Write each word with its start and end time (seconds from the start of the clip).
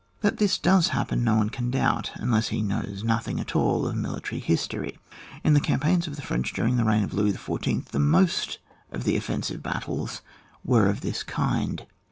That 0.21 0.37
this 0.37 0.57
does 0.57 0.87
happen 0.87 1.23
no 1.23 1.35
one 1.35 1.51
can 1.51 1.69
doubt, 1.69 2.13
unless 2.15 2.47
he 2.47 2.63
knows 2.63 3.03
nothing 3.03 3.39
at 3.39 3.55
all 3.55 3.85
of 3.85 3.95
military 3.95 4.41
history. 4.41 4.97
In 5.43 5.53
the 5.53 5.59
cam 5.59 5.79
paigns 5.79 6.07
of 6.07 6.15
the 6.15 6.23
French 6.23 6.53
during 6.53 6.77
the 6.77 6.81
reig^ 6.81 7.03
of 7.03 7.13
Louis 7.13 7.33
Xiy., 7.37 7.85
the 7.85 7.99
most 7.99 8.57
of 8.91 9.03
the 9.03 9.15
offensive 9.15 9.61
battles 9.61 10.23
were 10.65 10.87
of 10.89 11.01
this 11.01 11.21
kind. 11.21 11.85